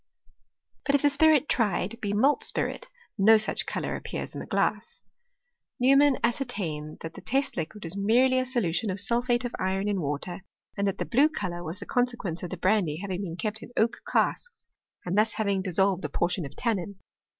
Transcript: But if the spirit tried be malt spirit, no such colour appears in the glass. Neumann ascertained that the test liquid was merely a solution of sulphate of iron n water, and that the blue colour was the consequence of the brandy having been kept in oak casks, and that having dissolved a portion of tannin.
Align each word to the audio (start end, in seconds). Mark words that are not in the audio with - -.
But 0.83 0.95
if 0.95 1.03
the 1.03 1.09
spirit 1.11 1.47
tried 1.47 2.01
be 2.01 2.11
malt 2.11 2.43
spirit, 2.43 2.89
no 3.19 3.37
such 3.37 3.67
colour 3.67 3.95
appears 3.95 4.33
in 4.33 4.39
the 4.39 4.47
glass. 4.47 5.03
Neumann 5.79 6.17
ascertained 6.23 6.97
that 7.01 7.13
the 7.13 7.21
test 7.21 7.55
liquid 7.55 7.83
was 7.83 7.95
merely 7.95 8.39
a 8.39 8.45
solution 8.47 8.89
of 8.89 8.99
sulphate 8.99 9.45
of 9.45 9.53
iron 9.59 9.87
n 9.87 10.01
water, 10.01 10.43
and 10.75 10.87
that 10.87 10.97
the 10.97 11.05
blue 11.05 11.29
colour 11.29 11.63
was 11.63 11.77
the 11.77 11.85
consequence 11.85 12.41
of 12.41 12.49
the 12.49 12.57
brandy 12.57 12.97
having 12.97 13.21
been 13.21 13.37
kept 13.37 13.61
in 13.61 13.69
oak 13.77 14.01
casks, 14.11 14.65
and 15.05 15.15
that 15.19 15.33
having 15.33 15.61
dissolved 15.61 16.03
a 16.03 16.09
portion 16.09 16.47
of 16.47 16.55
tannin. 16.55 16.95